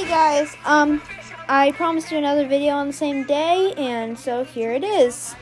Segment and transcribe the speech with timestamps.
[0.00, 1.02] Hey guys, um,
[1.46, 5.34] I promised you another video on the same day, and so here it is.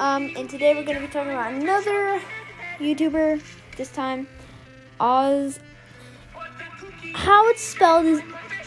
[0.00, 2.20] Um, and today we're to be talking about another
[2.80, 3.40] YouTuber,
[3.76, 4.26] this time
[4.98, 5.60] Oz.
[7.14, 8.20] How it's spelled is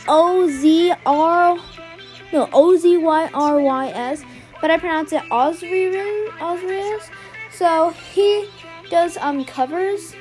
[0.07, 1.57] O Z R,
[2.31, 4.23] no, O Z Y R Y S,
[4.61, 6.29] but I pronounce it Ozrius.
[6.37, 7.09] Ozrius.
[7.51, 8.47] So he
[8.89, 10.15] does um covers.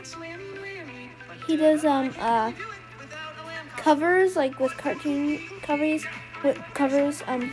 [1.46, 2.50] He does um uh
[3.82, 6.04] covers like with cartoon covers
[6.44, 7.52] with covers um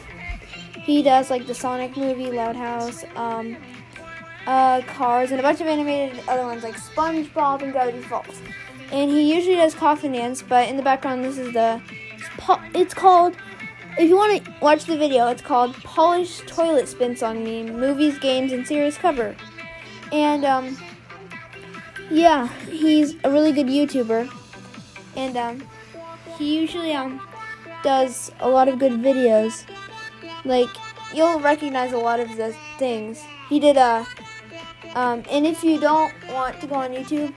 [0.84, 3.58] he does like the Sonic movie, Loud House, um
[4.45, 8.41] uh Cars and a bunch of animated other ones like SpongeBob and Gravity Falls.
[8.91, 11.81] And he usually does coffin dance, but in the background this is the
[12.73, 13.36] it's called
[13.98, 18.17] if you want to watch the video, it's called Polished Toilet Spin Song Meme, Movies,
[18.20, 19.36] Games, and Series Cover.
[20.14, 20.77] And, um,
[22.09, 24.34] yeah, he's a really good YouTuber.
[25.17, 25.67] And, um,
[26.39, 27.21] he usually, um,
[27.84, 29.66] does a lot of good videos.
[30.45, 30.69] Like,
[31.14, 33.23] you'll recognize a lot of the things.
[33.50, 34.08] He did a,
[34.95, 37.33] um, and if you don't want to go on YouTube,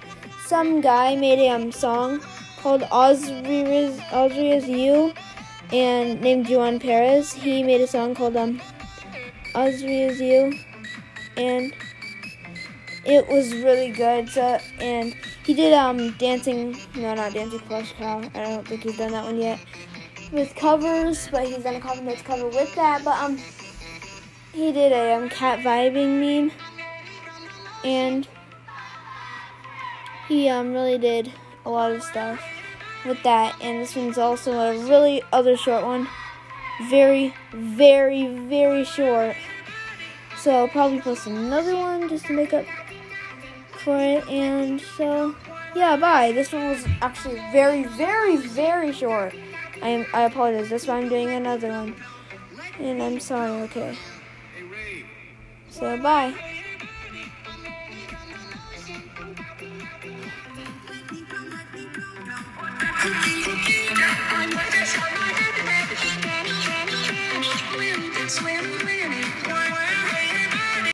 [0.46, 2.20] some guy made a um, song
[2.58, 5.12] called Ozria's, Ozria's You
[5.72, 7.32] and named Juan Perez.
[7.32, 8.60] He made a song called um
[9.54, 10.52] Ozria's You
[11.36, 11.74] and
[13.04, 14.28] it was really good.
[14.28, 15.14] So and
[15.44, 18.22] he did um dancing no not dancing flush cow.
[18.34, 19.58] I don't think he's done that one yet.
[20.32, 23.04] With covers, but he's done a coffin dance cover with that.
[23.04, 23.38] But um
[24.52, 26.52] he did a um cat vibing meme
[27.84, 28.28] and
[30.28, 31.32] he um really did
[31.64, 32.42] a lot of stuff
[33.04, 33.56] with that.
[33.60, 36.08] And this one's also a really other short one.
[36.88, 39.36] Very, very, very short.
[40.42, 42.64] So I'll probably post another one just to make up
[43.84, 44.28] for it.
[44.28, 45.36] And so,
[45.76, 46.32] yeah, bye.
[46.32, 49.36] This one was actually very, very, very short.
[49.82, 50.68] I am, I apologize.
[50.68, 51.94] That's why I'm doing another one.
[52.80, 53.96] And I'm sorry, okay.
[55.70, 56.34] So, bye.